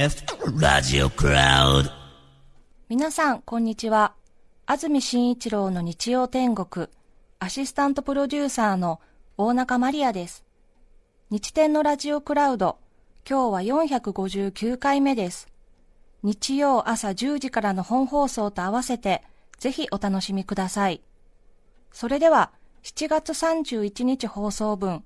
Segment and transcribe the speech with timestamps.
[0.00, 1.90] TBS ラジオクラウド
[2.88, 4.14] 皆さん、こんにちは。
[4.64, 6.88] 安住紳一郎の日曜天国、
[7.38, 8.98] アシスタントプロデューサーの
[9.36, 10.42] 大中マリアです。
[11.28, 12.78] 日天のラジオクラウド、
[13.28, 15.48] 今日は459回目です。
[16.22, 19.22] 日曜朝10時からの本放送と合わせて、
[19.58, 21.02] ぜひお楽しみください。
[21.92, 22.52] それでは、
[22.84, 25.04] 7月31日放送分、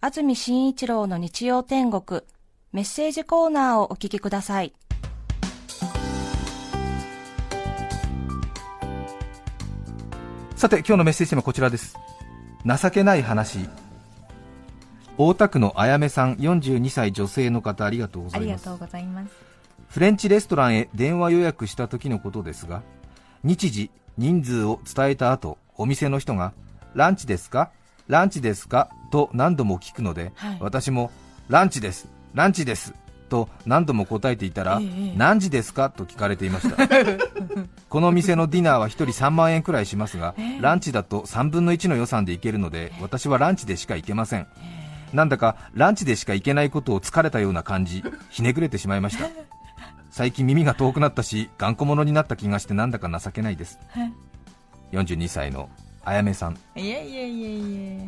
[0.00, 2.22] 安住紳一郎の日曜天国、
[2.72, 4.72] メッセージコーナーをお聞きください。
[10.56, 11.98] さて今日のメッセージテーマはこちらです。
[12.64, 13.68] 情けない話。
[15.18, 18.48] 大田区のあやめさん42歳女性の方ありがとうございます。
[18.48, 19.32] ありがとうございます。
[19.88, 22.82] フレンチレストランへ電話予約した時のことですが
[23.44, 26.54] 日時人数を伝えた後お店の人が
[26.94, 27.70] ランチですか？
[28.08, 28.88] ランチですか？
[29.10, 30.58] と何度も聞くので、はい。
[30.58, 31.10] 私も
[31.50, 32.94] ランチですランチです？
[33.28, 35.90] と何度も答えていたら、ええ何時ですか？
[35.90, 36.88] と聞かれていました。
[37.88, 44.46] この店のディナーは1人3万円くらいしますが、ランチだと3分の1の予算で行けるので私はランチでしか行けません、
[45.12, 49.28] なんだかランチでしか行けないことを疲れたような感じひねくれてしまいました。
[50.10, 53.78] 最近耳が遠くなったし頑固者になった気がしてなんだか情けないです。
[54.92, 55.70] 42歳の
[56.04, 56.58] あやめさん。
[56.76, 58.04] いやいやいやいや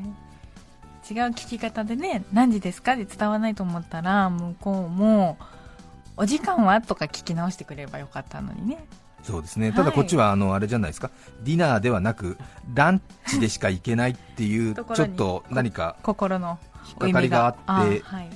[1.08, 5.36] 違う聞き方でね何時ですかで伝わらないと思ったら向こうも
[6.16, 8.86] お時間はとか聞き直してくればよかったのにね。
[9.22, 9.77] そうですね、はい。
[9.77, 11.10] ただこっちはあのあれじゃないですか。
[11.42, 12.36] ディナーではなく
[12.75, 17.55] ランチでしか行けないっていうちょっと何か心の引っかかりがあっ
[17.88, 18.30] てはい、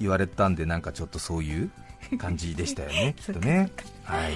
[0.00, 1.70] 言われたんでなんかちょっとそういう
[2.18, 3.70] 感じでしたよね きっとね。
[4.02, 4.22] はい。
[4.22, 4.34] はい。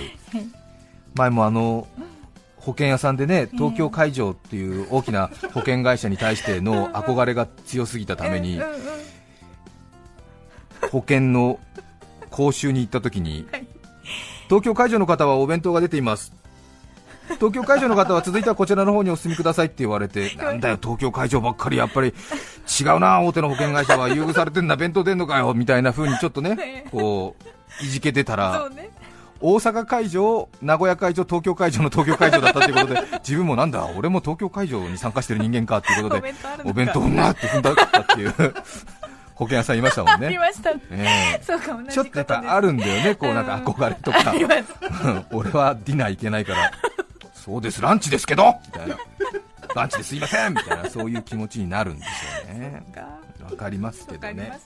[1.14, 1.86] 前もあの
[2.68, 8.60] 保険屋さんでね東京海上っていう大きな保険会社に対しての憧れが強すぎたために
[10.92, 11.58] 保険の
[12.28, 13.46] 講習に行った時に
[14.48, 16.32] 東京会場の方はお弁当が出ています。
[17.36, 22.08] 東京会場の方は続いてはこちらの方にお進みくださいって言われて なんだよ東京会場ばっかりやっぱり。
[22.80, 27.34] 違うな大手の保険会社は優遇されてんだ弁当出んのかよみたいな風にちょっとねこ
[27.80, 28.68] ういじけてたそら
[29.40, 36.70] 大阪会場、名古屋会場、東京会場の東京会場だったということで 自分もなんだ俺も東京会場に参加してる人間かっていうことでお弁当あるのか。
[36.70, 38.34] お弁当なって踏んだったっていう
[39.34, 40.38] 保険屋さんいましたもんありね。
[40.38, 41.42] ました、ええ。
[41.44, 44.34] そうかちょっとやっぱあるんだよね、こうなんか憧れとか。
[45.30, 46.72] 俺はディナー行けないから、
[47.34, 48.96] そうです、ランチですけどみたいな、
[49.76, 53.02] ランチですいませんみたいな、そういう気持ちになるんですよね、か。
[53.48, 54.58] わかりますけわどね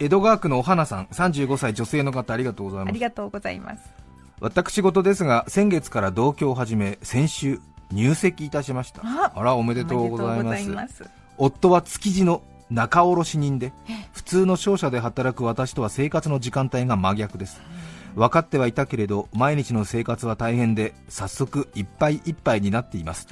[0.00, 2.88] 江戸川区のお花さん、35歳女性の方、ありがとうございます。
[2.88, 3.92] ありがとうございます。
[4.40, 7.60] 私事ですが、先月から同居を始め、先週、
[7.92, 9.02] 入籍いたしました。
[9.04, 11.04] ああら、おめでとうございます。
[11.36, 13.74] 夫は築地の仲卸人で
[14.12, 17.60] 普通の商社で働く私とは生活の時間帯が真逆です。
[18.14, 23.28] 分かってはいたけれど毎日の生活は大変で早速いっぱいいっぱいになっています、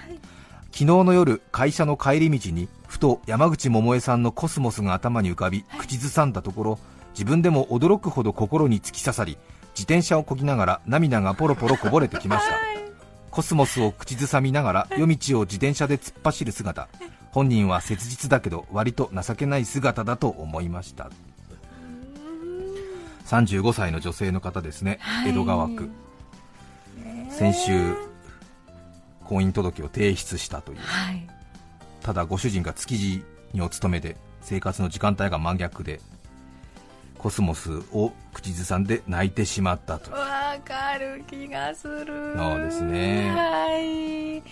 [0.79, 6.79] 昨日の夜会社の帰り道にふと山口百恵さんのコスモスが頭に浮かび口ずさんだところ
[7.15, 9.39] 自分でも驚くほど心に突き刺さり
[9.71, 12.55] 自転車をこぎながら涙がポロポロこぼれてきました。
[13.33, 16.87] コスモスを口ずさみながら夜道を自転車で突っ走る姿。
[17.33, 21.11] 本人は切実だけど割と情けない姿だと思いました。
[23.27, 25.91] 35歳の女性の方ですね、江戸川区。
[27.31, 28.08] 先週
[29.29, 30.79] 婚姻届を提出したという。
[30.79, 31.27] はい。
[32.03, 33.23] ただご主人が築地
[33.53, 36.01] にお勤めで生活の時間帯が真逆で
[37.19, 40.17] コスモスを口ずさんで泣いてしまったという。
[40.17, 42.35] わかる気がする。
[42.37, 43.31] そうですね。
[43.31, 44.43] はい、えー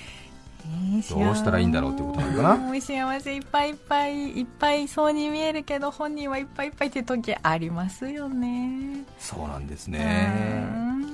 [1.10, 2.80] どうしたらいいんだろうってことなのかな。
[2.80, 9.04] 幸せいっぱいいっぱいいっぱいそうに見えるけど本人はいっぱいいっぱいって時ありますよね。
[9.18, 11.06] そうなんですうねん。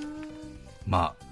[0.87, 1.25] まあ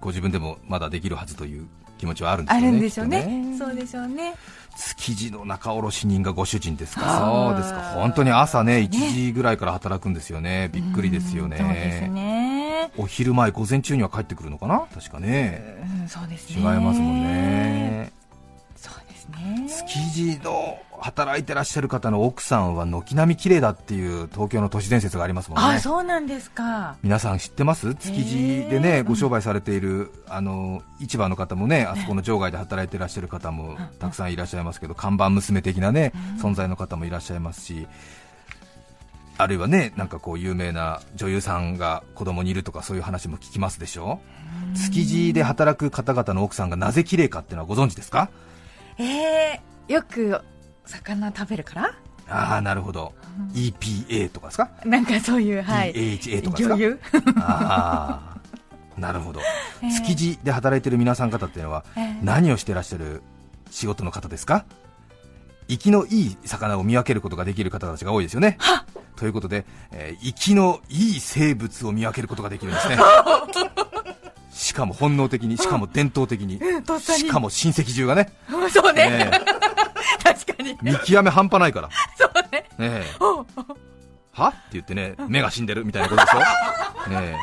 [0.00, 1.66] ご自分でもまだできるはずという
[1.98, 3.26] 気持ちはあるんですあよねるんでしょうね。
[3.26, 3.58] ね。
[3.58, 4.34] そうでしょうね。
[4.76, 7.18] 築地の仲卸人がご主人ですか。
[7.18, 7.80] そうですか。
[7.96, 10.70] 本当に朝ね1時ぐらいから働くんですよね。
[10.72, 12.08] びっくりですようんそうですね。
[12.08, 14.86] ねお昼前午前中には帰ってくるのかな？
[14.94, 15.62] 確かね。
[16.00, 18.12] うんそうです違いねますもんね
[19.30, 25.64] ね築地の働いてらっしゃる方の奥さんは軒並み綺麗だっていう東京の都市伝説がありますもんね。
[25.64, 26.96] あそうなんですか。
[27.02, 27.94] 皆さん知ってます？
[27.94, 37.86] 築地でねご商売されているあの市場の方もねあそこの場外で働いていらっしゃる方もたくさんいらっしゃいますけど看板娘的なね存在の方もいらっしゃいますし
[39.38, 44.20] あるいはねなんかこう有名な女優さんが子供にいるとかそういう話も聞きますでしょ？
[44.74, 48.28] 築地で働く方々の奥さんがなぜ綺麗かっていうのはご存知ですか？
[49.02, 50.40] えー、よく
[50.86, 51.94] 魚食べるから？
[52.28, 53.12] ああなるほど。
[53.54, 55.92] EPA とかですか、なんかそういうはい。
[55.94, 56.74] EHA とかですか？
[56.74, 57.00] 余裕
[57.36, 58.36] あ
[58.96, 59.40] あなるほど、
[59.82, 63.22] ええ築地で働いてる皆さん方っていうのは、ええ何をしてらっしゃる
[63.70, 64.64] 仕事の方ですか？
[65.68, 68.58] 生きのいい魚を見分けることができる方たちが多いですよね。
[69.16, 72.96] ということで、えー生きのいい生物を見分けることができるんですね
[74.70, 76.54] しかも本能的にしかも伝統的に。
[76.56, 79.30] うんしかも親戚中がね、うんそうね、え
[80.22, 80.70] 確かに。
[80.70, 81.88] え見極め半端ないから。
[82.16, 82.64] そうね。
[82.78, 83.04] ねえ。
[83.18, 83.46] おう
[84.32, 84.48] は？
[84.48, 86.44] って言ってね、目が死んでるみたいなことでしょ、ね
[87.10, 87.36] え、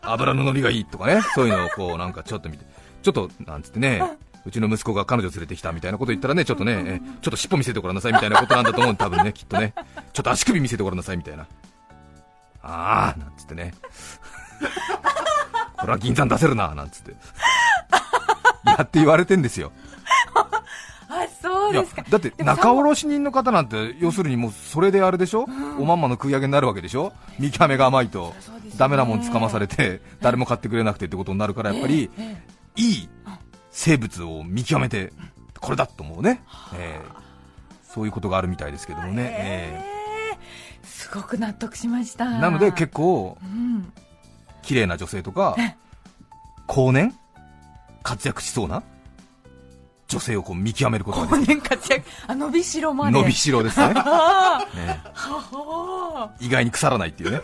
[0.00, 2.64] 油の乗りがいいとかね、そういうのをこうなんかちょっと見て、
[3.02, 4.02] ちょっとなんつってね、
[4.46, 9.74] うちの息子が彼女連れてきたみたいなこと言ったらね、ちょっとね、えちょっと尻尾見せてごらんなさいみたいなことなんだと思う、多分ね、きっとね、
[10.14, 11.46] ちょっと足首見せてごらんなさいみたいな、
[12.62, 13.74] あーなんつってね、
[15.78, 17.12] これは銀山出せるななんつって、
[18.66, 19.72] やって言われてんですよ。
[21.08, 22.04] あそうですか。
[22.08, 25.46] だって仲卸人の方なんて要するにもうそれであれでしょ、
[25.78, 27.12] おまんまの食い上げになるわけでしょ？
[27.38, 28.78] 見極めが甘いとそうですね。
[28.78, 32.42] ダメなもんつかまされて誰も買ってくれなくてってことになるからやっぱりえ
[32.76, 33.08] いい
[33.70, 35.12] 生物を見極めて
[35.60, 36.42] これだと思うね、
[36.74, 37.26] えー
[37.94, 39.84] そういうことがあるみたいですけどもね、え
[40.34, 40.38] え。
[40.84, 42.26] ーすごく納得しました。
[42.26, 43.90] ーなので結構うん
[44.66, 45.56] 綺麗な女性とか
[46.66, 47.14] 後年？
[48.02, 48.82] 活躍しそうな？
[50.08, 52.06] 女性をこう見極めることが後でき活躍。
[52.26, 53.12] あ伸びしろまで。
[53.12, 53.92] 伸びしろですね。
[53.96, 55.00] あ ね
[56.40, 57.40] 意外に腐らないっていうね。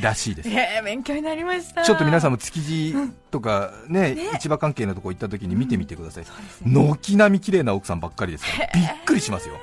[0.00, 0.48] らしいです。
[0.48, 1.82] あえー、勉強になりました。
[1.82, 2.94] ちょっと皆さんも築地
[3.30, 6.24] とかね、市場関係のとこ行った時に見てみてください、
[6.64, 9.54] 軒並み綺麗な奥さんばっかりですから、びっくりしますよ、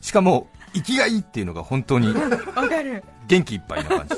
[0.00, 2.14] しかも、生きがいいっていうのが本当に
[3.26, 4.14] 元気いっぱいな感じ。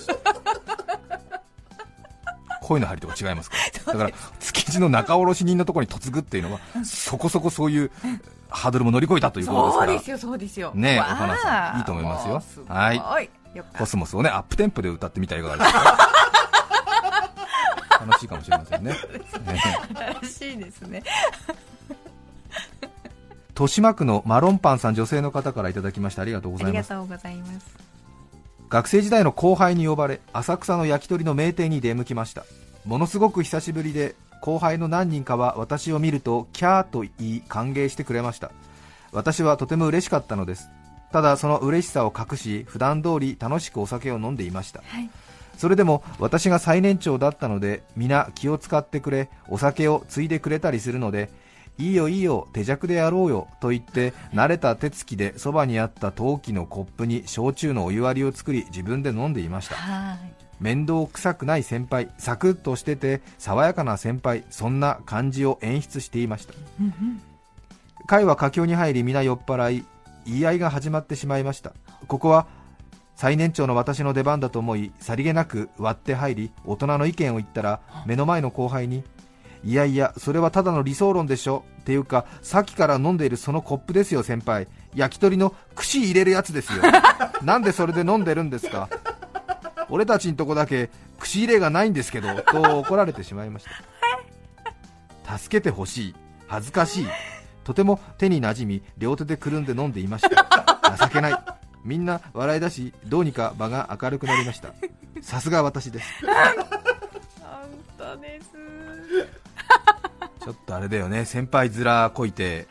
[2.63, 3.57] 声の張りとか違いますか？
[3.87, 4.11] ら、だから
[4.41, 7.91] 築地の仲卸人のところに嫁ぐっていうのは、そこそこそういう
[8.51, 9.93] ハードルも乗り越えたということですから。
[9.93, 10.73] そうで、すよそうですよ。
[10.75, 12.43] ねお花さんいいと思いますよ。
[12.69, 13.31] はい。
[13.79, 16.09] コスモスをねアップテンポで歌ってみたらいかがですか
[18.07, 18.93] 楽しいかもしれませんね。
[18.93, 18.99] ね
[20.23, 21.03] 新しいですね
[23.59, 26.93] 豊島区のマロンパンさん女性の方からいただきましてありがとうごあざいます。
[28.69, 32.45] 学生時代の後輩に呼ばれ浅草の焼き鳥の名店に出向きました。
[32.85, 38.53] ものすごく久しぶりで後輩の何人かは私を見るとキャーと言い歓迎してくれました。
[39.11, 40.69] 私はとても嬉しかったのです。
[41.11, 44.83] ただその嬉しさを隠し普段通り楽しくお酒を飲んでいました。
[44.87, 45.11] はい。
[45.57, 51.29] それでも私が最年長だったので皆気を使ってくれお酒をついでくれたりするので
[51.79, 59.77] いいよいいよ手酌でやろうよと言って慣れた手つきでそばにあった陶器のコップに焼酎のお湯割りを作り自分で飲んでいました。
[59.77, 60.19] はい。
[60.61, 66.55] 面倒くさくない先輩サクッとしてて爽やかな先輩そんな感じを演出していました。
[66.81, 67.23] うんうん。
[68.07, 69.85] 会は佳境に入り皆酔っ払い
[70.27, 71.73] 言い合いが始まってしまいました。
[72.09, 72.47] ここは
[73.15, 79.03] 最年長の私の出番だと思いさりげなく割って入り大人の意見を言ったら目の前の後輩に
[79.65, 81.65] いやいやそれはただの理想論でしょ。
[81.81, 84.69] っていうかさっきから飲んでいるそのコップですよ先輩。
[84.95, 86.83] 焼き鳥の串入れるやつですよ。
[87.43, 88.89] なんでそれで飲んでるんですか。
[89.89, 93.67] 俺たちんとこだけ串入れがないんですけどと怒られてしまいまし
[95.25, 95.39] た。
[95.39, 96.15] 助けてほしい。
[96.47, 97.07] 恥ずかしい。
[97.65, 100.97] とても手に馴染み両手でくるんで飲んでいました。
[100.99, 101.35] 情けない。
[101.85, 104.73] みんな笑い出しどうにか場が明るくなりました。
[105.23, 106.09] さすが私です。
[107.41, 108.49] 本当です
[110.49, 111.27] ちょっとあれだよね。
[111.27, 112.69] 先輩面こいて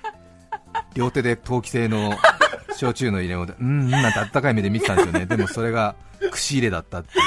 [0.95, 2.17] 両手で陶器製の
[2.75, 3.45] 焼酎の入れ物。
[3.45, 5.27] でうんうんなんてあったかい目で見てたんですよね。
[5.27, 5.93] でもそれが
[6.31, 7.23] 串入れだったっていう。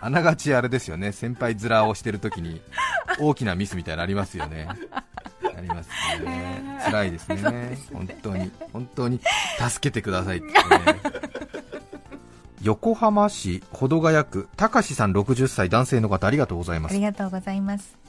[0.00, 1.12] あながちあれですよね。
[1.12, 2.62] 先輩面をしてるときに
[3.18, 4.66] 大きなミスみたいなのありますよね。
[5.44, 5.90] あります
[6.24, 6.80] ね。
[6.82, 7.78] 辛いですね。
[7.92, 8.50] 本当に。
[8.72, 9.20] 本当に。
[9.68, 10.54] 助けてくださいってね。
[12.62, 16.92] 横浜市保土ヶ谷区高志さん60歳男性の方ありがとうございます。
[16.92, 18.00] ありがとうございます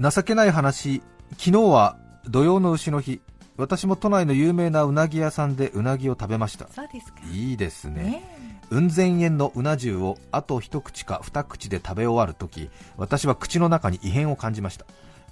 [0.00, 1.02] 情けない話
[1.32, 3.20] 昨日は土用の丑の日。
[3.58, 6.66] 私も都内の有名なうなぎ屋さんでうなぎを食べました。
[6.68, 7.20] そうですか。
[7.30, 8.02] いいですね。
[8.02, 8.62] ね。
[8.70, 14.86] 雲仙円のうな重をあと一口か二口で食べ終わるとき私は口の中に異変を感じました。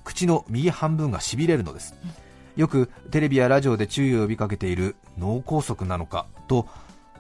[0.05, 1.95] 口の右半分がしびれるのです。
[2.57, 6.69] よくテレビやラジオで注意を呼びかけている脳梗塞なのかと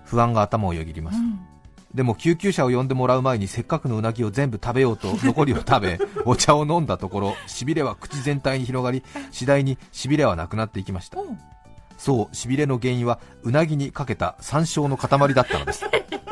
[0.05, 1.48] 不安が頭をよぎります、うん
[1.99, 9.03] でも救急車を呼んでもらう前にせっかくのうなぎを全部食べようと 残りを食べお茶を飲んだところしびれは口全体に広がり
[9.33, 11.19] 次第にしびれはなくなっていきました。
[11.21, 11.41] うん。
[11.97, 15.87] そうしびれの原因はうなぎにかけた山椒の塊だったのです。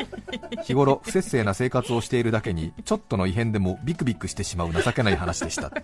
[0.63, 5.69] 日頃不節制な生活をしているだけにちょっとの異変でもビクビクしてしまう情けない話でした。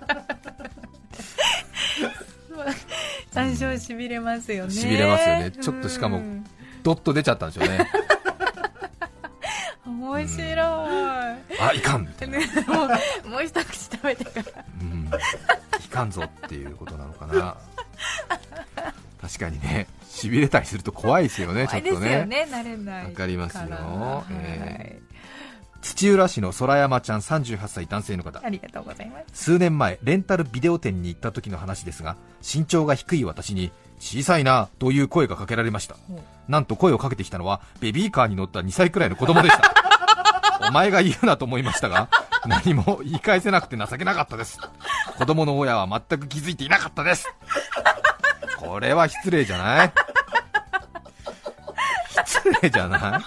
[3.31, 4.71] 山椒しびれますよね。
[4.71, 5.51] しびれますよね。
[5.51, 6.45] ちょっとしかもうん。
[6.83, 7.89] ドッと出ちゃったんでしょうね
[10.23, 10.57] 面白い、
[11.59, 12.85] あいかんみたいな、ね も
[13.27, 14.65] うもう一口食べてから。
[14.81, 15.09] うん、
[15.83, 17.55] いかんぞっていうことなのかな。
[19.21, 19.87] 確かにね。
[20.09, 22.11] しびれたりすると怖いですよねちょ怖いですっとね。
[22.19, 23.63] よね慣れないわかりますよ。
[23.63, 25.13] からえはい。
[25.81, 28.39] 土浦市の空山ちゃん38歳男性の方。
[28.43, 29.45] ありがとうございます。
[29.45, 35.95] 数年前レンタルビデオ店に行った時の話ですが身長が低い私に小さいなという声がかけられました。
[36.47, 39.82] なんと声をかけてきたのはベビーカーに乗った2歳くらいの子供でした
[40.67, 42.09] お前が言うなと思いましたが
[42.45, 44.59] 何も言い返せなくて情けなかったです。
[45.17, 47.27] 子供の親は全く気づいていなかったです。
[48.57, 49.91] これは失礼じゃない。
[52.25, 53.23] 失礼じゃない。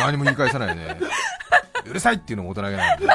[0.00, 0.98] 何も言い返さないね
[1.86, 3.06] うるさいっていうのも大人げないんで。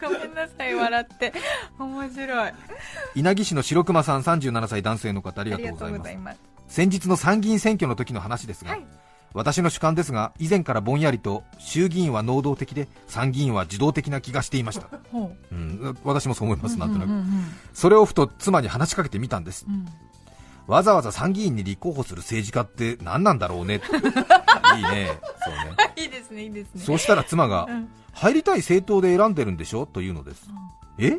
[0.00, 1.32] ごめんなさい笑って。
[1.78, 2.52] 面白い。
[3.14, 5.98] 稲城市の白熊さん37歳男性の方ありがとうございうます。
[5.98, 6.38] ございます。
[6.68, 8.83] 先日の参議院選挙の時の話ですが、はい
[9.34, 15.54] 私の主観ですが以前からぼんやりと衆議院は能動的で参議院は受動的な気がしていました、ほう。
[15.54, 19.66] うん、私もそう思いますなんとなく、うんうんそれをふと妻に話しかけてみたんです。
[19.68, 19.74] うん。
[19.74, 19.86] うん
[20.66, 23.82] わざわざ参議院に立候補する政治家って何なんだろうね。
[24.76, 25.20] いいね。
[25.44, 25.92] そうね。
[25.94, 26.82] いいですねいいですね。
[26.82, 27.88] そうしたら妻がうん。
[28.14, 29.84] 入りたい政党で選んでるんでしょ？
[29.84, 30.48] というのです。
[30.98, 31.18] え？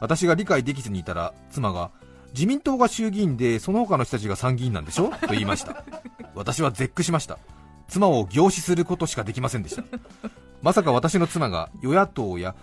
[0.00, 1.90] 私が理解できずにいたら妻が
[2.32, 5.08] 自民党が衆議院でその他の人たちが参議院なんでしょ？
[5.10, 5.84] と言いました。
[6.34, 7.38] 私は絶句しました
[7.88, 9.84] 妻を凝視することしかできませんでした。
[10.62, 12.54] まさか私の妻が与野党や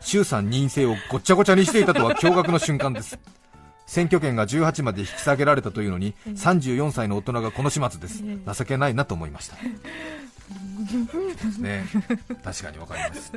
[0.00, 3.18] 衆参任制をごっちゃごちゃにしていたとは驚愕の瞬間です。
[3.86, 8.22] 選挙権が18まで引き下げられたというのに34歳の大人がこの始末です。
[8.58, 9.56] 情けないなと思いました。
[11.60, 11.84] ね。
[12.44, 13.32] 確かにわかります。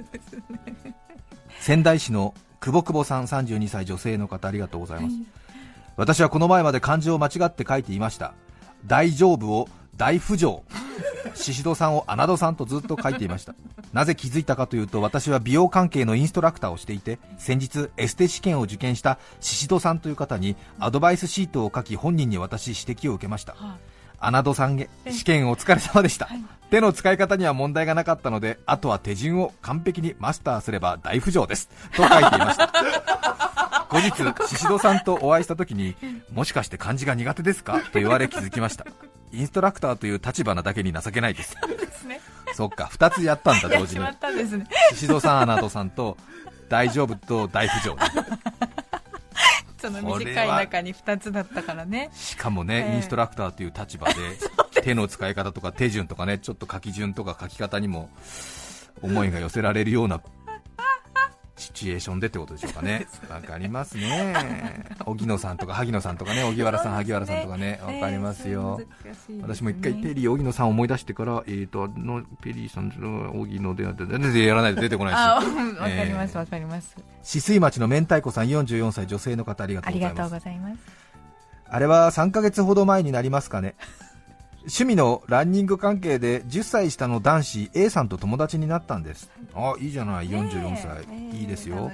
[1.60, 5.16] 仙台市の久保久保さん32歳女性の方ありがとうございます。
[5.98, 8.34] 私はこの前まで漢字を間違って書いていました。
[8.86, 10.64] 大丈夫を大浮上
[11.36, 13.56] 宍戸さんを穴戸さんとずっと書いていました。
[13.94, 23.56] なぜ気づいたかというと私は美容関係のインストラクターをしていて先日エステ試験を受験した宍戸さんという方にアドバイスシートを書き本人に渡し指摘を受けました。
[24.22, 26.28] 穴戸さんへ試験お疲れ様でした、
[26.70, 31.70] 手の使い方には問題がなかったのであとは手順を完璧にマスターすれば大浮上です。
[31.96, 32.70] と書いていました。
[33.90, 34.34] 後日宍
[34.68, 35.96] 戸さんとお会いした時に
[36.34, 37.80] もしかして漢字が苦手ですか？
[37.92, 38.86] と言われ気づきました
[39.32, 41.56] インストラクターという立場なだけに情けないです。
[41.80, 42.22] ですね。
[42.54, 44.68] そっか2つやったんだ同時にやっちまったんですね。
[44.94, 46.18] 宍 戸さん穴戸さんと
[46.68, 47.98] 大丈夫と大浮上
[49.82, 52.10] その短い中に2つだったからね。
[52.14, 52.96] しかもね、ええ。
[52.96, 54.14] インストラクターという立場で
[54.82, 58.10] 手の使い方とか手順とかねちょっと書き順とか書き方にも
[59.02, 60.22] 思いが寄せられるような
[61.60, 63.08] シチュエーションでってことでしょうか ね。
[63.30, 64.86] わかりますね。
[65.06, 68.82] 荻野さんとか萩野さんとかね荻原さん萩原さんとかねわかりますよ、
[69.42, 76.96] 私も一回ペリー荻野さん思い出してから、えー、とあのペリーさんの荻野でやって全然やらないと出てこないあですうんわかりますわかります。
[77.24, 81.10] 止水町の明太子さん44歳女性の方ありがとうございます。
[81.72, 83.76] あれは3ヶ月ほど前になりますかね
[84.70, 89.32] 趣味のランニング関係で10歳下の男子 A さんと友達になったんです。
[89.56, 91.92] あいいじゃない44歳、ねえいいですよ。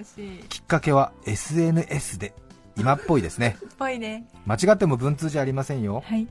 [0.49, 2.33] きっかけは SNS で
[2.77, 3.57] 今っぽいですね。
[3.79, 4.27] ぽいね。
[4.45, 6.03] 間違っても文通じゃありませんよ。
[6.05, 6.27] はい。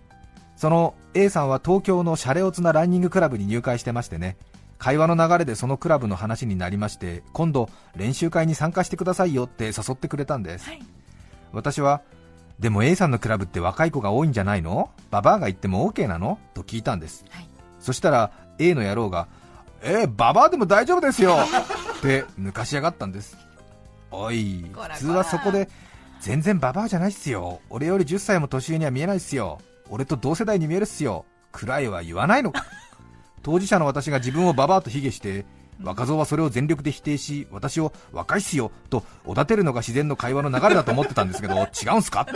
[0.57, 4.37] その A さんは東京のシャレオツなランニングクラブに入会してましてね。
[4.77, 10.83] 会話の流れでそのクラブの話になりまして今度練習会に参加してくださいよって誘ってくれたんです、はい。
[11.53, 12.03] 私は
[12.59, 14.91] でも A さんのクラブって若い子が多いんじゃないの？
[15.11, 16.39] ババアが行っても OK なの？
[16.55, 17.49] と聞いたんです、はい。
[17.81, 19.29] そしたら A の野郎が
[19.83, 21.37] えー、ババアでも大丈夫ですよ！
[21.99, 23.37] って抜かしやがったんです。
[24.11, 25.69] おい普通はそこで
[26.21, 27.61] 全然ババアじゃないっすよ。
[27.69, 29.61] 俺より10歳も年上には見えないっすよ。
[29.91, 31.27] 俺と同世代に見えるっすよ。
[31.53, 32.65] くらいは言わないのか。
[33.43, 35.45] 当事者の私が自分をババアと卑下して
[35.83, 42.27] 若造はそれを全力で否定し私を若いっすよとおだてるのが自然の会話の流れだと思ってたんですけど 違うんすか？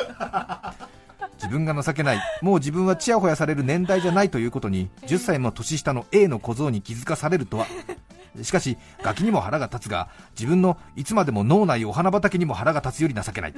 [1.34, 2.20] 自分が情けない。
[2.42, 7.66] もう自分はちやほやされる年代じゃないということに10歳も年下の A の小僧に気づかされるとは。
[8.42, 13.54] しかしガキにも腹が立つが自分のいつまでも脳内お花畑にも腹が立つより情けない。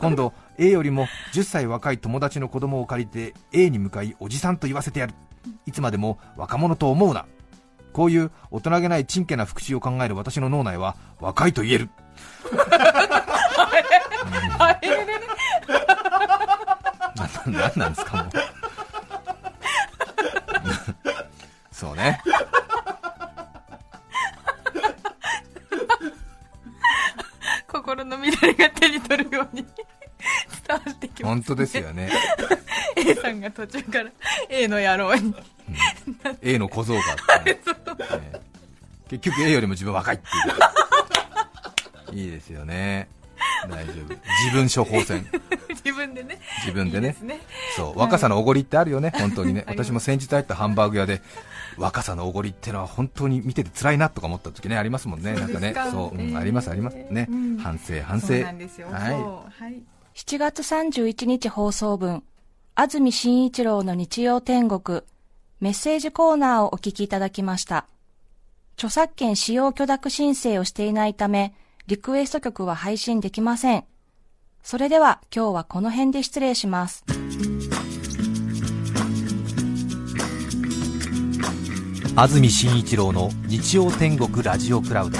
[0.00, 5.14] 今度 A よりも10歳若い友達の子供を借りて A に向かいおじさんと言わせてやる。
[5.66, 7.24] いつまでも若者と思うな
[7.94, 11.88] こういう大人げないちんけな復讐を考える私の脳内は若いと言える。
[14.58, 15.18] あれれれ
[17.46, 18.30] ななんなんですかもう。
[21.70, 22.20] そうね。
[27.68, 28.70] 心の乱れが
[31.22, 32.10] 本当ですよね。
[32.96, 34.10] A さんが途中から
[34.48, 35.34] A の野郎に
[36.42, 37.00] A の小僧か
[37.40, 37.60] って、ね。
[37.60, 38.32] ね
[39.08, 42.24] 結局 A よりも自分若いっていう。
[42.24, 43.08] いいですよね。
[43.68, 44.14] 大丈夫。
[44.44, 45.26] 自分処方箋。
[45.84, 46.38] 自分でね。
[46.60, 47.08] 自分でね。
[47.08, 47.40] いいですね。
[47.76, 47.98] そう。
[47.98, 49.12] 若さのおごりってあるよね。
[49.14, 49.64] 本当にね。
[49.66, 51.22] 私も先日入ったハンバーグ屋で
[51.76, 55.34] 若さのおごりってのは本当に見てて辛いなとか思った時ねありますもんね。
[55.34, 55.72] なんかね。
[55.72, 56.20] かそう、うん。
[56.20, 56.38] えー。
[56.38, 56.96] ありますあります。
[57.10, 57.58] ね、うん。
[57.58, 58.28] 反省反省。
[58.28, 59.10] そうなんですよ、はい。
[59.10, 59.62] そう。
[59.62, 59.82] はい。
[60.14, 62.22] 7月31日放送分、
[62.76, 65.02] 安住紳一郎の日曜天国、
[65.60, 67.86] メッセージコーナーをお聞きいただきました。
[68.76, 71.54] 著作権使用許諾申請をしていないため、
[71.86, 73.84] リクエスト曲は配信できません。
[74.62, 77.04] それでは今日はこの辺で失礼します。
[82.16, 85.18] 安住紳一郎の日曜天国ラジオクラウド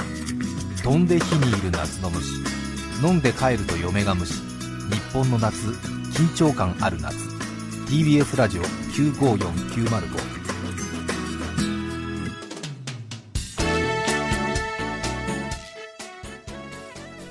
[0.81, 2.25] 飛んで火にいる夏の虫
[3.03, 4.39] 飲んで帰ると嫁が虫日
[5.11, 5.57] 本の夏
[6.13, 7.34] 緊張感ある夏
[7.85, 10.35] TBS ラジオ954905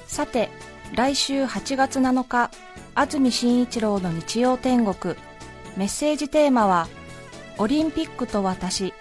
[0.06, 0.48] さて、
[0.94, 2.52] 来週8月7日、
[2.94, 5.16] 安住紳一郎の日曜天国、
[5.76, 6.86] メッセージテーマは、
[7.58, 8.94] オリンピックと私。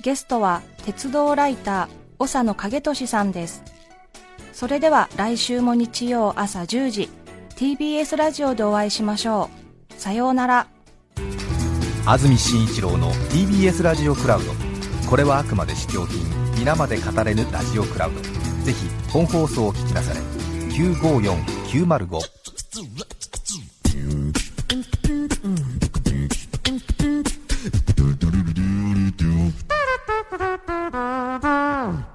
[0.00, 3.62] ゲストは、鉄道ライター、長野景俊さんです。
[4.54, 7.10] それでは来週も日曜朝10時、
[7.56, 9.63] TBS ラジオでお会いしましょう。
[9.98, 10.66] さようなら。
[12.06, 14.52] 安住紳一郎の TBS ラジオクラウド。
[15.08, 16.22] これはあくまで試供品。
[16.58, 18.20] 皆まで語れぬラジオクラウド。
[18.64, 20.20] ぜひ本放送を聞きなされ。
[20.70, 22.20] 954905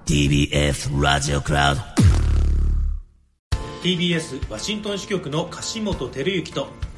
[0.06, 1.82] TBS ラジオクラウド。
[3.82, 6.68] TBS ワシントン支局の樫本照之と